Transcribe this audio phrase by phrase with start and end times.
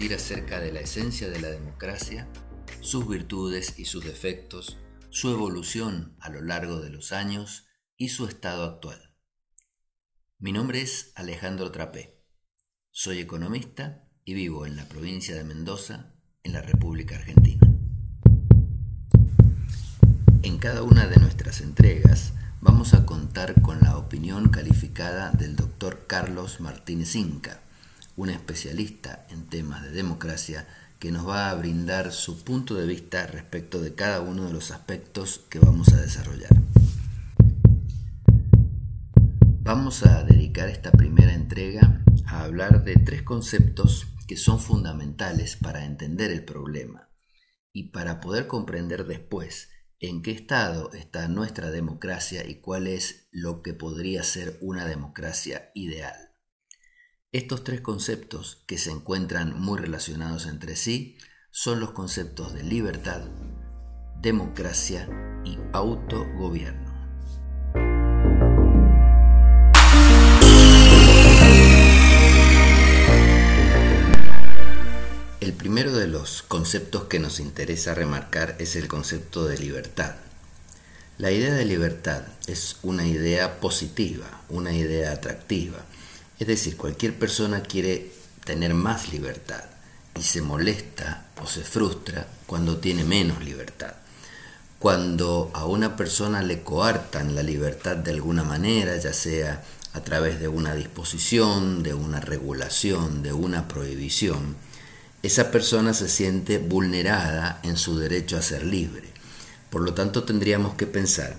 [0.00, 2.26] discutir acerca de la esencia de la democracia,
[2.80, 4.78] sus virtudes y sus defectos,
[5.10, 7.66] su evolución a lo largo de los años
[7.98, 9.14] y su estado actual.
[10.38, 12.18] Mi nombre es Alejandro Trapé.
[12.90, 17.60] Soy economista y vivo en la provincia de Mendoza, en la República Argentina.
[20.42, 22.32] En cada una de nuestras entregas
[22.62, 27.60] vamos a contar con la opinión calificada del doctor Carlos Martínez Inca,
[28.20, 30.68] un especialista en temas de democracia
[30.98, 34.72] que nos va a brindar su punto de vista respecto de cada uno de los
[34.72, 36.50] aspectos que vamos a desarrollar.
[39.62, 45.86] Vamos a dedicar esta primera entrega a hablar de tres conceptos que son fundamentales para
[45.86, 47.08] entender el problema
[47.72, 53.62] y para poder comprender después en qué estado está nuestra democracia y cuál es lo
[53.62, 56.29] que podría ser una democracia ideal.
[57.32, 61.16] Estos tres conceptos, que se encuentran muy relacionados entre sí,
[61.52, 63.20] son los conceptos de libertad,
[64.20, 65.08] democracia
[65.44, 66.90] y autogobierno.
[75.40, 80.16] El primero de los conceptos que nos interesa remarcar es el concepto de libertad.
[81.16, 85.86] La idea de libertad es una idea positiva, una idea atractiva.
[86.40, 88.10] Es decir, cualquier persona quiere
[88.44, 89.62] tener más libertad
[90.18, 93.92] y se molesta o se frustra cuando tiene menos libertad.
[94.78, 99.62] Cuando a una persona le coartan la libertad de alguna manera, ya sea
[99.92, 104.56] a través de una disposición, de una regulación, de una prohibición,
[105.22, 109.10] esa persona se siente vulnerada en su derecho a ser libre.
[109.68, 111.36] Por lo tanto, tendríamos que pensar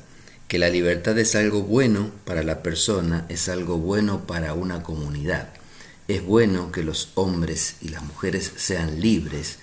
[0.52, 5.48] que la libertad es algo bueno para la persona, es algo bueno para una comunidad.
[6.10, 9.60] Es bueno que los hombres y las mujeres sean libres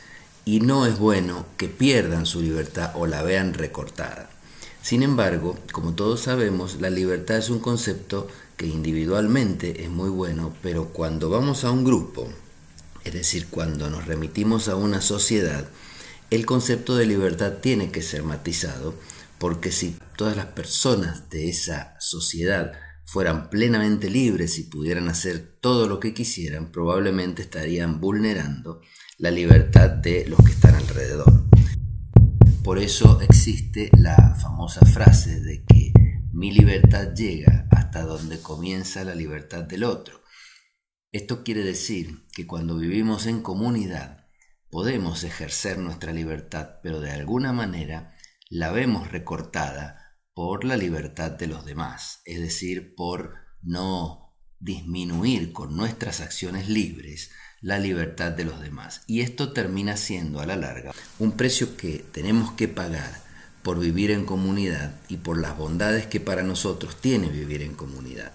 [0.46, 4.30] y no es bueno que pierdan su libertad o la vean recortada.
[4.80, 8.26] Sin embargo, como todos sabemos, la libertad es un concepto
[8.56, 12.28] que individualmente es muy bueno, pero cuando vamos a un grupo,
[13.04, 15.68] es decir, cuando nos remitimos a una sociedad,
[16.30, 18.94] el concepto de libertad tiene que ser matizado,
[19.38, 22.72] porque si todas las personas de esa sociedad
[23.04, 28.80] fueran plenamente libres y pudieran hacer todo lo que quisieran, probablemente estarían vulnerando
[29.16, 31.44] la libertad de los que están alrededor.
[32.62, 35.92] Por eso existe la famosa frase de que
[36.32, 40.20] mi libertad llega hasta donde comienza la libertad del otro.
[41.10, 44.26] Esto quiere decir que cuando vivimos en comunidad
[44.70, 48.14] podemos ejercer nuestra libertad, pero de alguna manera
[48.50, 55.76] la vemos recortada por la libertad de los demás, es decir, por no disminuir con
[55.76, 59.02] nuestras acciones libres la libertad de los demás.
[59.06, 63.22] Y esto termina siendo a la larga un precio que tenemos que pagar
[63.62, 68.32] por vivir en comunidad y por las bondades que para nosotros tiene vivir en comunidad.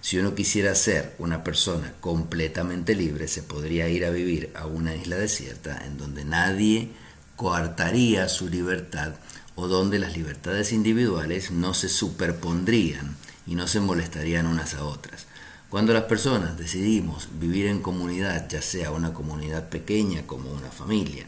[0.00, 4.94] Si uno quisiera ser una persona completamente libre, se podría ir a vivir a una
[4.94, 6.90] isla desierta en donde nadie
[7.36, 9.14] coartaría su libertad
[9.56, 13.16] o donde las libertades individuales no se superpondrían
[13.46, 15.26] y no se molestarían unas a otras.
[15.70, 21.26] Cuando las personas decidimos vivir en comunidad, ya sea una comunidad pequeña como una familia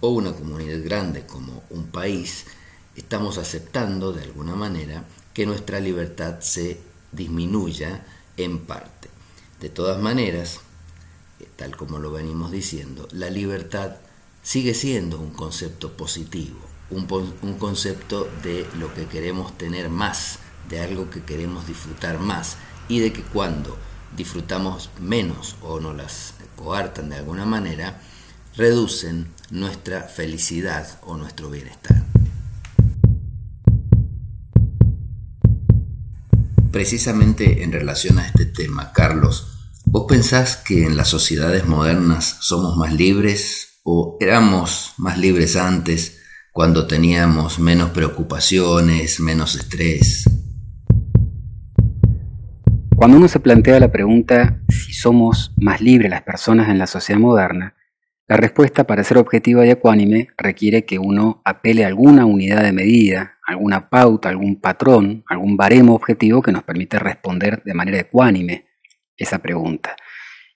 [0.00, 2.46] o una comunidad grande como un país,
[2.96, 6.80] estamos aceptando de alguna manera que nuestra libertad se
[7.12, 8.04] disminuya
[8.36, 9.08] en parte.
[9.60, 10.60] De todas maneras,
[11.56, 13.96] tal como lo venimos diciendo, la libertad
[14.42, 16.58] sigue siendo un concepto positivo,
[16.90, 17.06] un,
[17.42, 20.38] un, concepto de lo que queremos tener más,
[20.68, 22.56] de algo que queremos disfrutar más
[22.88, 23.76] y de que cuando
[24.16, 28.00] disfrutamos menos o nos las coartan de alguna manera,
[28.56, 32.04] reducen nuestra felicidad o nuestro bienestar.
[36.70, 42.76] Precisamente en relación a este tema, Carlos, ¿vos pensás que en las sociedades modernas somos
[42.76, 46.23] más libres o éramos más libres antes
[46.54, 50.22] cuando teníamos menos preocupaciones, menos estrés?
[52.94, 57.20] Cuando uno se plantea la pregunta si somos más libres las personas en la sociedad
[57.20, 57.74] moderna,
[58.28, 62.70] la respuesta para ser objetiva y ecuánime requiere que uno apele a alguna unidad de
[62.70, 68.66] medida, alguna pauta, algún patrón, algún baremo objetivo que nos permite responder de manera ecuánime
[69.16, 69.96] esa pregunta.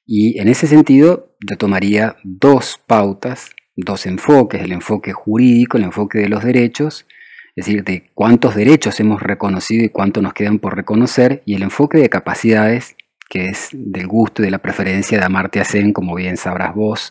[0.07, 6.19] Y en ese sentido yo tomaría dos pautas, dos enfoques, el enfoque jurídico, el enfoque
[6.19, 7.07] de los derechos,
[7.55, 11.63] es decir, de cuántos derechos hemos reconocido y cuántos nos quedan por reconocer, y el
[11.63, 12.97] enfoque de capacidades,
[13.29, 17.11] que es del gusto y de la preferencia de Amartya Sen, como bien sabrás vos,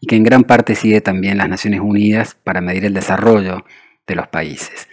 [0.00, 3.64] y que en gran parte sigue también las Naciones Unidas para medir el desarrollo
[4.06, 4.88] de los países.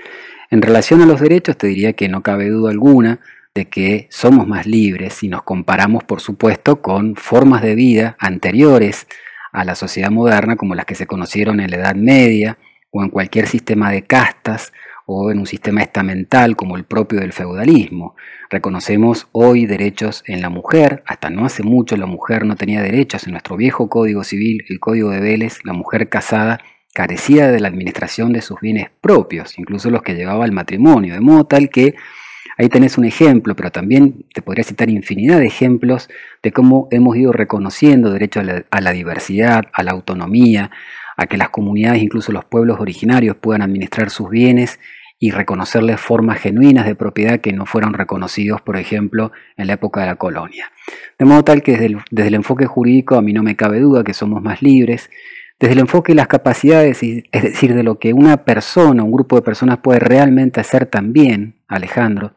[0.51, 3.19] En relación a los derechos, te diría que no cabe duda alguna
[3.53, 9.07] de que somos más libres si nos comparamos, por supuesto, con formas de vida anteriores
[9.56, 12.57] a la sociedad moderna, como las que se conocieron en la Edad Media
[12.92, 14.74] o en cualquier sistema de castas
[15.06, 18.16] o en un sistema estamental como el propio del feudalismo.
[18.50, 23.25] Reconocemos hoy derechos en la mujer, hasta no hace mucho la mujer no tenía derechos.
[23.25, 26.60] En nuestro viejo Código Civil, el Código de Vélez, la mujer casada
[26.94, 31.19] carecía de la administración de sus bienes propios, incluso los que llevaba al matrimonio, de
[31.19, 31.96] modo tal que
[32.57, 36.10] ahí tenés un ejemplo, pero también te podría citar infinidad de ejemplos
[36.44, 40.72] de cómo hemos ido reconociendo derechos a la, diversidad, a la autonomía,
[41.18, 44.80] a que las comunidades, incluso los pueblos originarios, puedan administrar sus bienes
[45.18, 50.02] y reconocerles formas genuinas de propiedad que no fueron reconocidos, por ejemplo, en la época
[50.02, 50.72] de la colonia.
[51.18, 53.80] De modo tal que desde el, desde el enfoque jurídico a mí no me cabe
[53.80, 55.10] duda que somos más libres,
[55.60, 59.38] desde el enfoque de las capacidades, es decir, de lo que una persona, un grupo
[59.38, 62.34] de personas puede realmente hacer también, Alejandro,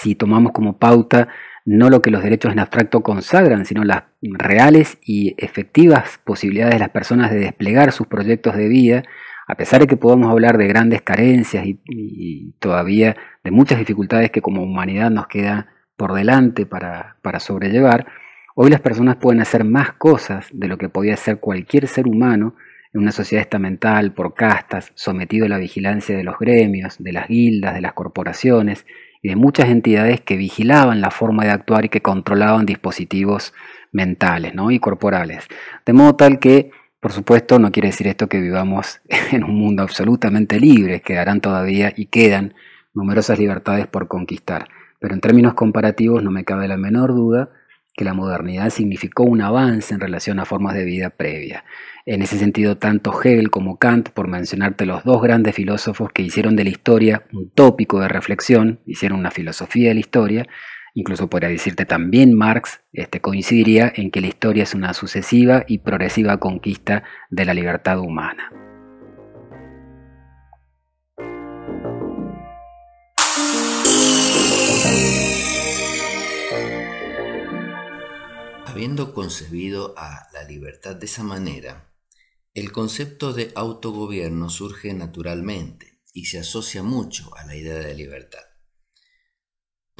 [0.00, 1.28] si tomamos como pauta
[1.64, 6.80] no lo que los derechos en abstracto consagran, sino las reales y efectivas posibilidades de
[6.80, 9.02] las personas de desplegar sus proyectos de vida,
[9.46, 14.40] a pesar de que podamos hablar de grandes carencias y, todavía de muchas dificultades que
[14.42, 18.06] como humanidad nos queda por delante para, para sobrellevar,
[18.54, 22.54] hoy las personas pueden hacer más cosas de lo que podía hacer cualquier ser humano
[22.92, 27.28] en una sociedad estamental, por castas, sometido a la vigilancia de los gremios, de las
[27.28, 28.86] guildas, de las corporaciones
[29.22, 33.52] y de muchas entidades que vigilaban la forma de actuar y que controlaban dispositivos
[33.92, 34.70] mentales ¿no?
[34.70, 35.46] y corporales.
[35.84, 36.70] De modo tal que
[37.00, 39.00] por supuesto, no quiere decir esto que vivamos
[39.32, 42.54] en un mundo absolutamente libre, quedarán todavía y quedan
[42.92, 44.68] numerosas libertades por conquistar.
[44.98, 47.50] Pero en términos comparativos no me cabe la menor duda
[47.94, 51.64] que la modernidad significó un avance en relación a formas de vida previa.
[52.12, 56.56] En ese sentido, tanto Hegel como Kant, por mencionarte los dos grandes filósofos que hicieron
[56.56, 60.46] de la historia un tópico de reflexión, hicieron una filosofía de la historia,
[60.92, 65.78] Incluso podría decirte también Marx este, coincidiría en que la historia es una sucesiva y
[65.78, 68.50] progresiva conquista de la libertad humana.
[78.66, 81.89] Habiendo concebido a la libertad de esa manera,
[82.54, 88.50] el concepto de autogobierno surge naturalmente y se asocia mucho a la idea de libertad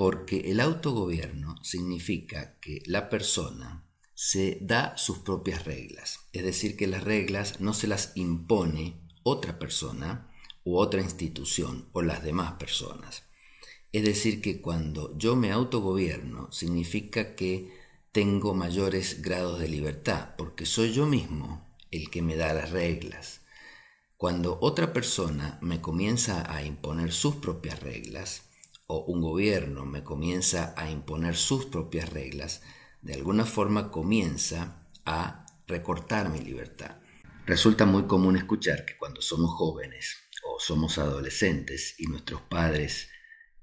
[0.01, 6.87] porque el autogobierno significa que la persona se da sus propias reglas, es decir, que
[6.87, 10.33] las reglas no se las impone otra persona
[10.65, 13.25] u otra institución o las demás personas.
[13.93, 17.71] Es decir, que cuando yo me autogobierno significa que
[18.11, 23.43] tengo mayores grados de libertad, porque soy yo mismo el que me da las reglas.
[24.17, 28.43] Cuando otra persona me comienza a imponer sus propias reglas,
[28.87, 32.63] o un gobierno me comienza a imponer sus propias reglas,
[33.03, 36.97] de alguna forma comienza a recortar mi libertad.
[37.47, 43.09] Resulta muy común escuchar que cuando somos jóvenes o somos adolescentes y nuestros padres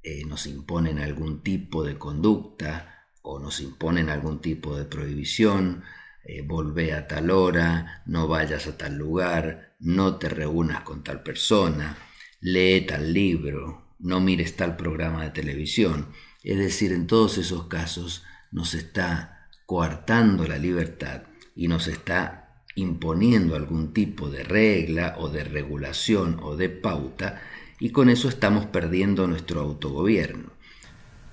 [0.02, 5.84] eh, nos imponen algún tipo de conducta o nos imponen algún tipo de prohibición,
[6.28, 11.24] eh, volvé a tal hora, no vayas a tal lugar, no te reúnas con tal
[11.24, 11.98] persona,
[12.42, 16.08] lee tal libro, no mires tal programa de televisión.
[16.44, 21.24] Es decir, en todos esos casos nos está coartando la libertad
[21.56, 27.42] y nos está imponiendo algún tipo de regla o de regulación o de pauta
[27.80, 30.57] y con eso estamos perdiendo nuestro autogobierno.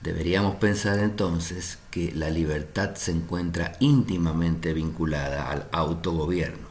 [0.04, 6.68] Deberíamos pensar entonces que la libertad se encuentra íntimamente vinculada al autogobierno.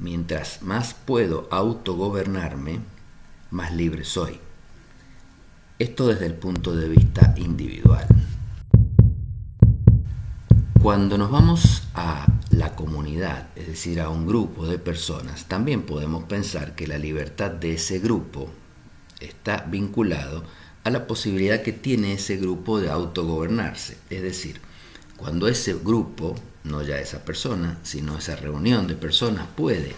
[0.00, 2.80] Mientras más puedo autogobernarme,
[3.52, 4.40] más libre soy.
[5.78, 8.08] Esto desde el punto de vista individual.
[10.82, 16.24] Cuando nos vamos a la comunidad, es decir, a un grupo de personas, también podemos
[16.24, 18.50] pensar que la libertad de ese grupo
[19.20, 20.42] está vinculado
[20.84, 23.96] a la posibilidad que tiene ese grupo de autogobernarse.
[24.10, 24.60] Es decir,
[25.16, 29.94] cuando ese grupo, no ya esa persona, sino esa reunión de personas puede,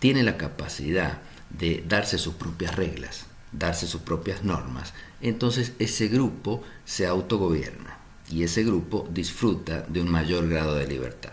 [0.00, 6.62] tiene la capacidad de darse sus propias reglas, darse sus propias normas, entonces ese grupo
[6.84, 7.98] se autogobierna
[8.28, 11.32] y ese grupo disfruta de un mayor grado de libertad.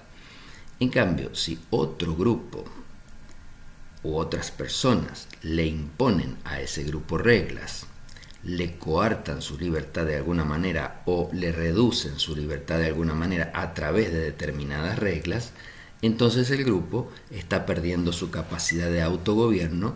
[0.79, 2.65] En cambio, si otro grupo
[4.03, 7.85] u otras personas le imponen a ese grupo reglas,
[8.43, 13.51] le coartan su libertad de alguna manera o le reducen su libertad de alguna manera
[13.53, 15.51] a través de determinadas reglas,
[16.01, 19.95] entonces el grupo está perdiendo su capacidad de autogobierno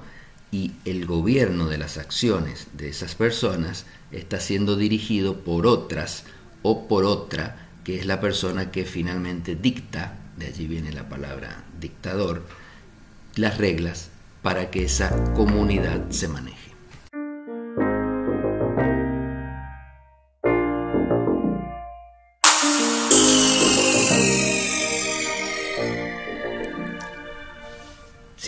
[0.51, 6.23] y el gobierno de las acciones de esas personas está siendo dirigido por otras
[6.61, 11.63] o por otra, que es la persona que finalmente dicta, de allí viene la palabra
[11.79, 12.43] dictador,
[13.35, 14.09] las reglas
[14.41, 16.74] para que esa comunidad se maneje.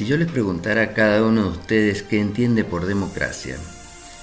[0.08, 3.58] Yo les preguntara a cada uno de ustedes qué entiende por democracia,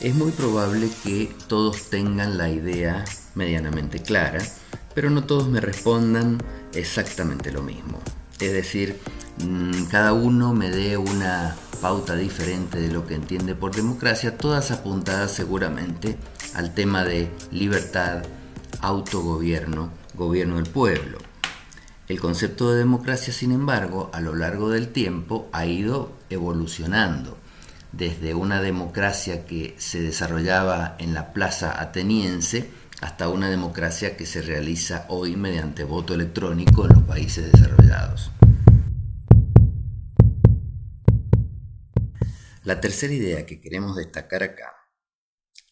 [0.01, 4.39] es muy probable que todos tengan la idea medianamente clara,
[4.95, 8.01] pero no todos me respondan exactamente lo mismo.
[8.41, 8.99] Es decir,
[9.47, 14.71] mm, cada uno me dé una pauta diferente de lo que entiende por democracia, todas
[14.71, 16.17] apuntadas seguramente
[16.55, 18.23] al tema de libertad,
[18.81, 21.19] autogobierno, gobierno del pueblo.
[22.07, 27.39] El concepto de democracia, sin embargo, a lo largo del tiempo ha ido evolucionando,
[27.93, 32.69] desde una democracia que se desarrollaba en la plaza ateniense
[33.01, 38.31] hasta una democracia que se realiza hoy mediante voto electrónico en los países desarrollados.
[42.65, 44.73] La tercera idea que queremos destacar acá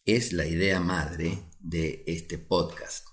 [0.06, 3.06] es la idea madre de este podcast,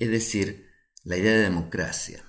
[0.00, 0.66] es decir,
[1.04, 2.25] la idea de democracia.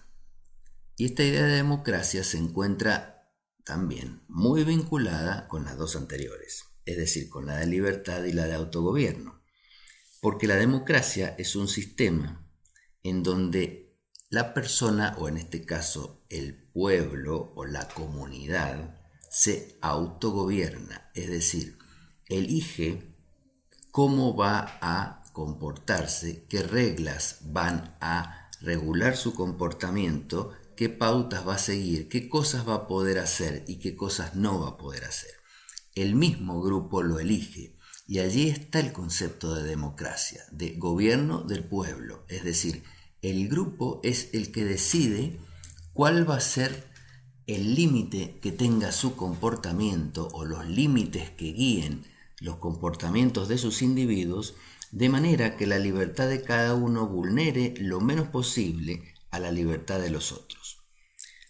[0.99, 3.31] Y esta idea de democracia se encuentra
[3.63, 8.45] también muy vinculada con las dos anteriores, es decir, con la de libertad y la
[8.45, 9.43] de autogobierno.
[10.21, 12.49] Porque la democracia es un sistema
[13.03, 13.95] en donde
[14.31, 18.99] la persona, o en este caso el pueblo o la comunidad,
[19.29, 21.77] se autogobierna, es decir,
[22.27, 23.15] elige
[23.91, 31.59] cómo va a comportarse, qué reglas van a regular su comportamiento qué pautas va a
[31.59, 35.31] seguir, qué cosas va a poder hacer y qué cosas no va a poder hacer.
[35.95, 37.75] El mismo grupo lo elige
[38.07, 42.25] y allí está el concepto de democracia, de gobierno del pueblo.
[42.29, 42.83] Es decir,
[43.23, 45.39] el grupo es el que decide
[45.93, 46.87] cuál va a ser
[47.47, 52.05] el límite que tenga su comportamiento o los límites que guíen
[52.39, 54.53] los comportamientos de sus individuos,
[54.91, 59.99] de manera que la libertad de cada uno vulnere lo menos posible a la libertad
[59.99, 60.77] de los otros.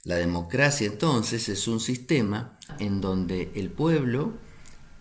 [0.04, 4.34] La democracia entonces es un sistema en donde el pueblo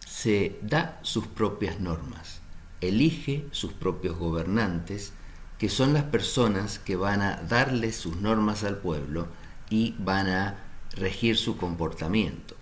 [0.04, 2.40] se da sus propias normas,
[2.80, 5.12] elige sus propios gobernantes,
[5.58, 9.28] que son las personas que van a darle sus normas al pueblo
[9.70, 10.64] y van a
[10.96, 12.55] regir su comportamiento.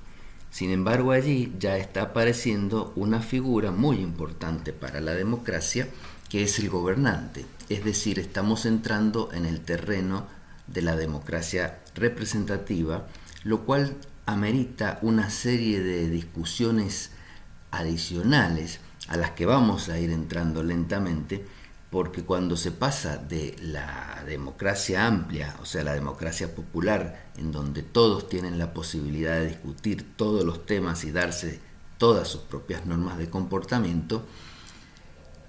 [0.54, 5.88] Sin embargo, allí ya está apareciendo una figura muy importante para la democracia,
[6.28, 7.44] que es el gobernante.
[7.68, 10.28] Es decir, estamos entrando en el terreno
[10.68, 13.08] de la democracia representativa,
[13.42, 13.96] lo cual
[14.26, 17.10] amerita una serie de discusiones
[17.72, 21.44] adicionales a las que vamos a ir entrando lentamente,
[21.94, 27.84] porque cuando se pasa de la democracia amplia, o sea, la democracia popular, en donde
[27.84, 31.60] todos tienen la posibilidad de discutir todos los temas y darse
[31.96, 34.24] todas sus propias normas de comportamiento,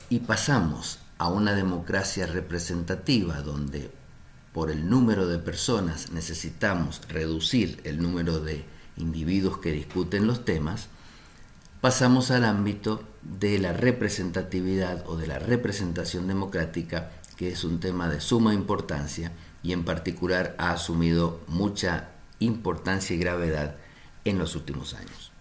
[0.08, 3.90] y pasamos a una democracia representativa donde
[4.54, 8.66] por el número de personas necesitamos reducir el número de
[8.98, 10.90] individuos que discuten los temas,
[11.86, 18.10] pasamos al ámbito de la representatividad o de la representación democrática, que es un tema
[18.10, 23.76] de suma importancia y en particular ha asumido mucha importancia y gravedad
[24.24, 25.32] en los últimos años.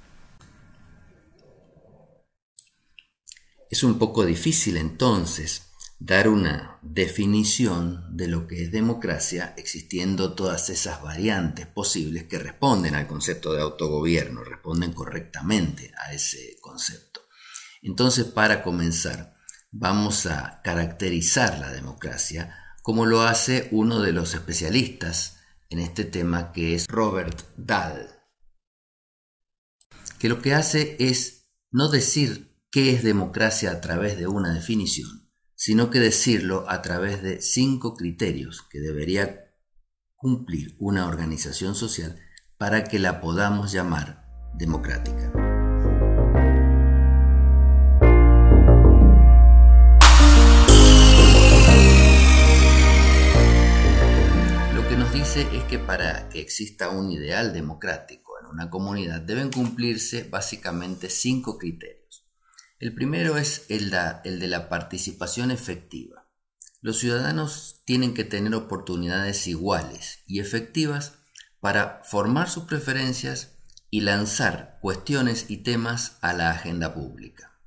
[3.71, 5.64] Es un poco difícil entonces
[5.99, 12.95] dar una definición de lo que es democracia existiendo todas esas variantes posibles que responden
[12.95, 17.23] al concepto de autogobierno, responden correctamente a ese concepto.
[17.83, 19.37] Entonces, para comenzar,
[19.71, 25.39] vamos a caracterizar la democracia como lo hace uno de los especialistas
[25.71, 28.11] en este tema que es Robert Dahl,
[30.19, 35.24] que lo que hace es no decir qué es democracia a través de una definición,
[35.65, 39.51] sino que decirlo a través de cinco criterios que debería
[40.15, 42.21] cumplir una organización social
[42.59, 44.27] para que la podamos llamar
[44.59, 45.33] democrática.
[54.75, 59.23] Lo que nos dice es que para que exista un ideal democrático en una comunidad
[59.23, 62.04] deben cumplirse básicamente cinco criterios.
[62.85, 66.29] El primero es el, de la participación efectiva.
[66.83, 71.15] Los ciudadanos tienen que tener oportunidades iguales y efectivas
[71.61, 73.57] para formar sus preferencias
[73.89, 77.59] y lanzar cuestiones y temas a la agenda pública.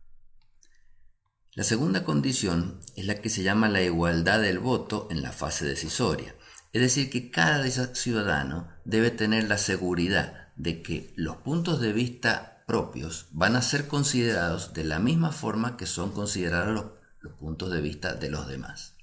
[1.55, 5.65] La segunda condición es la que se llama la igualdad del voto en la fase
[5.65, 6.35] decisoria,
[6.73, 12.56] es decir, que cada ciudadano debe tener la seguridad de que los puntos de vista
[12.67, 17.81] propios van a ser considerados de la misma forma que son considerados los, puntos de
[17.81, 18.93] vista de los demás.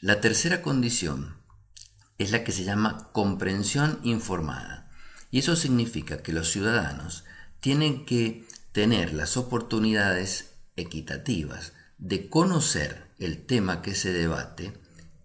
[0.00, 1.36] La tercera condición
[2.18, 4.90] es la que se llama comprensión informada
[5.30, 7.24] y eso significa que los ciudadanos
[7.60, 14.72] tienen que tener las oportunidades equitativas de conocer el tema que se debate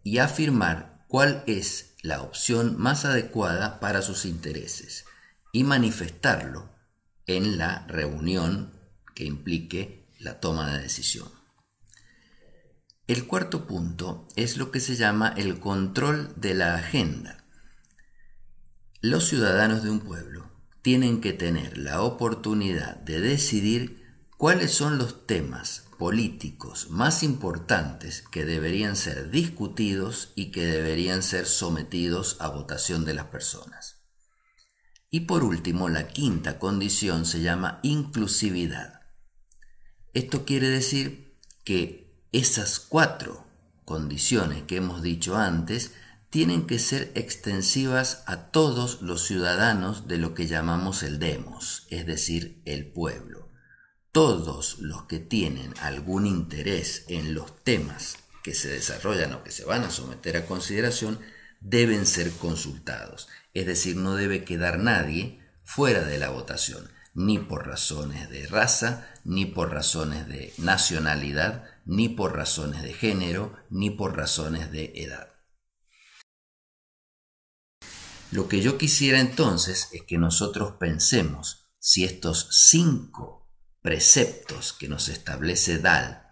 [0.04, 5.06] y afirmar cuál es la opción más adecuada para sus intereses
[5.52, 6.77] y manifestarlo
[7.28, 8.74] en la reunión
[9.14, 11.30] que implique la toma de decisión.
[13.08, 17.38] El cuarto punto es lo que se llama el control de la agenda
[19.02, 20.50] los ciudadanos de un pueblo
[20.82, 24.04] tienen que tener la oportunidad de decidir
[24.38, 31.46] cuáles son los temas políticos más importantes que deberían ser discutidos y que deberían ser
[31.46, 33.97] sometidos a votación de las personas.
[35.10, 39.02] Y por último, la quinta condición se llama inclusividad.
[40.14, 43.46] Esto quiere decir que esas cuatro
[43.86, 45.94] condiciones que hemos dicho antes
[46.30, 52.06] tienen que ser extensivas a todos los ciudadanos de lo que llamamos el demos, es
[52.06, 53.50] decir, el pueblo.
[54.12, 59.64] Todos los que tienen algún interés en los temas que se desarrollan o que se
[59.64, 61.20] van a someter a consideración
[61.60, 67.68] deben ser consultados, es decir, no debe quedar nadie fuera de la votación, ni por
[67.68, 74.16] razones de raza, ni por razones de nacionalidad, ni por razones de género, ni por
[74.16, 75.34] razones de edad.
[78.32, 83.50] Lo que yo quisiera entonces es que nosotros pensemos si estos cinco
[83.82, 86.28] preceptos que nos establece DAL,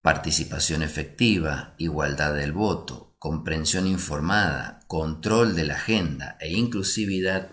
[0.00, 7.52] participación efectiva, igualdad del voto, comprensión informada, control de la agenda e inclusividad,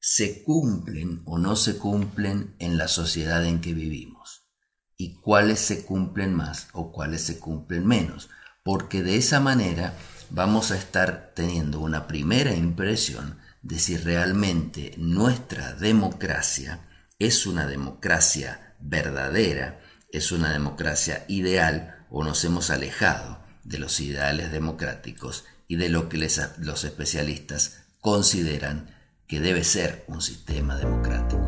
[0.00, 4.48] se cumplen o no se cumplen en la sociedad en que vivimos.
[4.96, 8.30] Y cuáles se cumplen más o cuáles se cumplen menos,
[8.64, 9.94] porque de esa manera
[10.30, 16.88] vamos a estar teniendo una primera impresión de si realmente nuestra democracia
[17.20, 24.52] es una democracia verdadera, es una democracia ideal o nos hemos alejado de los ideales
[24.52, 28.94] democráticos y de lo que los especialistas consideran
[29.26, 31.42] que debe ser un sistema democrático.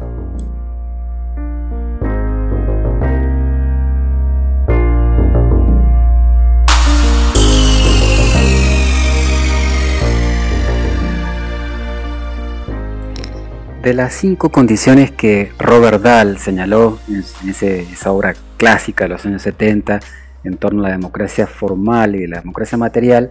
[13.83, 19.43] De las cinco condiciones que Robert Dahl señaló en, esa obra clásica de los años
[19.43, 20.01] 70
[20.49, 23.31] en torno a la democracia formal y la democracia material,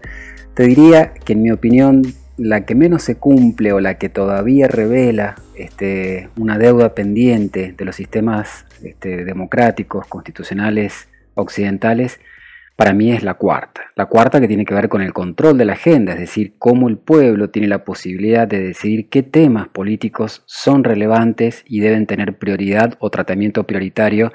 [0.53, 2.03] te diría que en mi opinión
[2.38, 7.86] la que menos se cumple o la que todavía revela este, una deuda pendiente de
[7.86, 12.19] los sistemas este, democráticos, constitucionales occidentales,
[12.75, 13.82] para mí es la cuarta.
[13.95, 16.88] La cuarta que tiene que ver con el control de la agenda, es decir, cómo
[16.88, 22.38] el pueblo tiene la posibilidad de decidir qué temas políticos son relevantes y deben tener
[22.38, 24.32] prioridad o tratamiento prioritario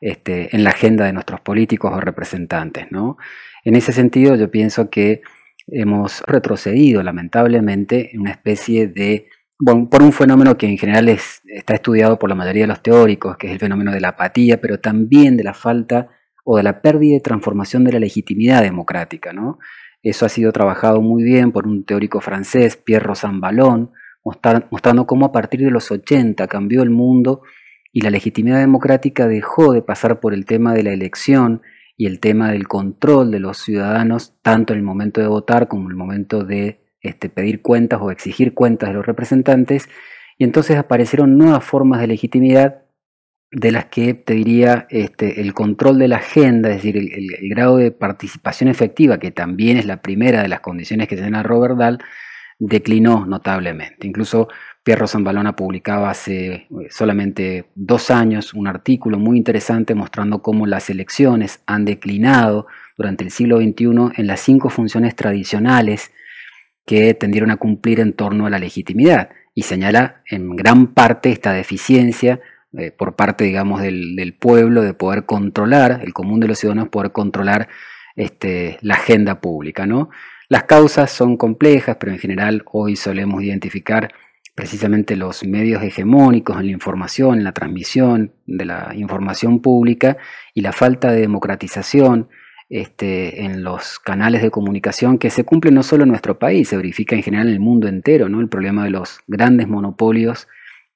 [0.00, 2.86] este, en la agenda de nuestros políticos o representantes.
[2.90, 3.16] ¿no?
[3.64, 5.22] En ese sentido, yo pienso que
[5.68, 9.28] hemos retrocedido lamentablemente en una especie de
[9.58, 13.36] bueno, por un fenómeno que en general está estudiado por la mayoría de los teóricos,
[13.38, 16.08] que es el fenómeno de la apatía, pero también de la falta
[16.44, 19.32] o de la pérdida de transformación de la legitimidad democrática.
[19.32, 19.58] ¿no?
[20.02, 23.92] Eso ha sido trabajado muy bien por un teórico francés, Pierre Rosanvallon,
[24.70, 27.42] mostrando cómo a partir de los 80 cambió el mundo
[27.96, 31.62] y la legitimidad democrática dejó de pasar por el tema de la elección
[31.96, 35.84] y el tema del control de los ciudadanos, tanto en el momento de votar como
[35.84, 39.88] en el momento de este, pedir cuentas o exigir cuentas de los representantes,
[40.36, 42.82] y entonces aparecieron nuevas formas de legitimidad
[43.50, 47.78] de las que te diría este, el control de la agenda, es decir, el, grado
[47.78, 51.98] de participación efectiva, que también es la primera de las condiciones que tiene Robert Dahl,
[52.58, 54.06] declinó notablemente.
[54.06, 54.48] Incluso
[54.86, 60.90] Pierro Zambalona publicaba hace eh, solamente dos años un artículo muy interesante mostrando cómo las
[60.90, 66.12] elecciones han declinado durante el siglo XXI en las cinco funciones tradicionales
[66.86, 71.52] que tendieron a cumplir en torno a la legitimidad y señala en gran parte esta
[71.52, 72.38] deficiencia
[72.78, 77.10] eh, por parte, digamos, del, pueblo de poder controlar, el común de los ciudadanos, poder
[77.10, 77.66] controlar
[78.14, 80.10] este, la agenda pública, ¿no?
[80.48, 84.12] Las causas son complejas, pero en general hoy solemos identificar
[84.56, 90.16] precisamente los medios hegemónicos en la información, en la transmisión de la información pública
[90.54, 92.30] y la falta de democratización
[92.70, 96.76] este, en los canales de comunicación que se cumplen no solo en nuestro país, se
[96.78, 98.40] verifica en general en el mundo entero, ¿no?
[98.40, 100.48] el problema de los grandes monopolios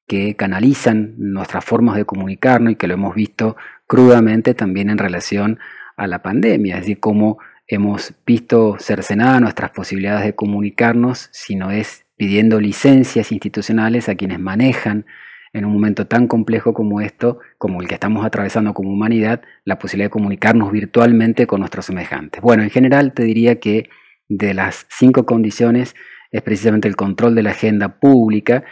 [0.08, 5.58] que canalizan nuestras formas de comunicarnos y que lo hemos visto crudamente también en relación
[5.98, 11.70] a la pandemia, es decir, cómo hemos visto cercenadas nuestras posibilidades de comunicarnos, si no
[11.70, 15.06] es pidiendo licencias institucionales a quienes manejan
[15.54, 19.78] en un momento tan complejo como esto, como el que estamos atravesando como humanidad, la
[19.78, 22.42] posibilidad de comunicarnos virtualmente con nuestros semejantes.
[22.42, 23.88] Bueno, en general te diría que
[24.28, 25.96] de las cinco condiciones
[26.30, 28.64] es precisamente el control de la agenda pública,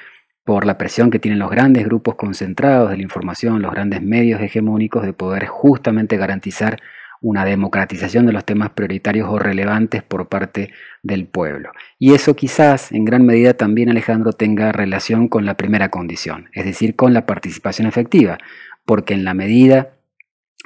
[0.44, 4.42] por la presión que tienen los grandes grupos concentrados de la información, los grandes medios
[4.42, 6.82] hegemónicos, de poder justamente garantizar
[7.20, 11.70] una democratización de los temas prioritarios o relevantes por parte del pueblo.
[11.98, 16.64] Y eso quizás en gran medida también, Alejandro, tenga relación con la primera condición, es
[16.64, 18.38] decir, con la participación efectiva,
[18.84, 19.90] porque en la medida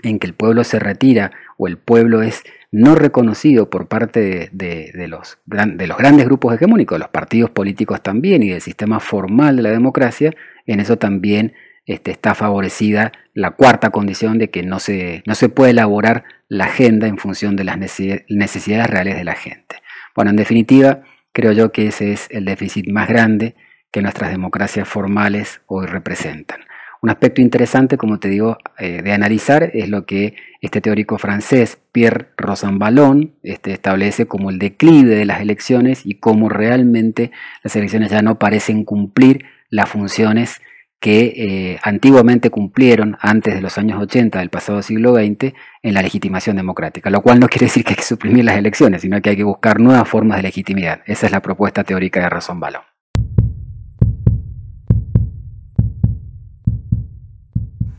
[0.03, 5.07] en que el pueblo se retira o el pueblo es no reconocido por parte de,
[5.07, 9.57] los, de, los, grandes grupos hegemónicos, de los partidos políticos también y del sistema formal
[9.57, 10.33] de la democracia,
[10.67, 11.53] en eso también
[11.87, 16.64] este, está favorecida la cuarta condición de que no se, no se puede elaborar la
[16.64, 19.77] agenda en función de las necesidades reales de la gente.
[20.14, 23.55] Bueno, en definitiva, creo yo que ese es el déficit más grande
[23.90, 26.61] que nuestras democracias formales hoy representan.
[27.03, 31.79] Un aspecto interesante, como te digo, eh, de analizar es lo que este teórico francés
[31.90, 37.33] Pierre Rosanvallon este, establece como el declive de las elecciones y cómo realmente
[37.64, 40.61] las elecciones ya no parecen cumplir las funciones
[41.03, 46.01] que eh, antiguamente cumplieron antes de los años 80 del pasado siglo XX en la
[46.01, 49.31] legitimación democrática, lo cual no quiere decir que hay que suprimir las elecciones, sino que
[49.31, 51.01] hay que buscar nuevas formas de legitimidad.
[51.05, 52.83] Esa es la propuesta teórica de Rosanvallon.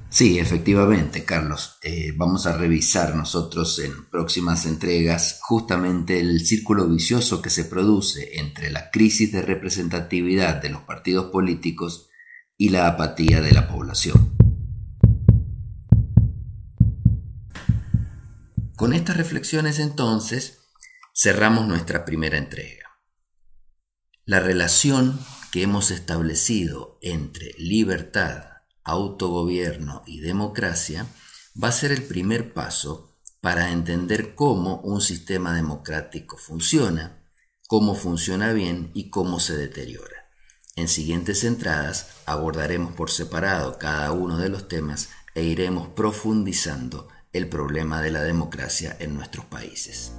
[0.07, 1.79] Sí, efectivamente, Carlos.
[1.83, 8.39] Eh, vamos a revisar nosotros en próximas entregas justamente el círculo vicioso que se produce
[8.39, 12.07] entre la crisis de representatividad de los partidos políticos
[12.63, 14.37] y la apatía de la población.
[18.77, 20.59] Con estas reflexiones entonces
[21.13, 23.01] cerramos nuestra primera entrega.
[24.23, 25.19] La relación
[25.51, 28.45] que hemos establecido entre libertad,
[28.85, 31.05] autogobierno y democracia
[31.61, 37.27] va a ser el primer paso para entender cómo un sistema democrático funciona,
[37.67, 40.12] cómo funciona bien y cómo se deteriora.
[40.75, 47.47] En siguientes entradas abordaremos por separado cada uno de los temas e iremos profundizando el
[47.47, 50.13] problema de la democracia en nuestros países.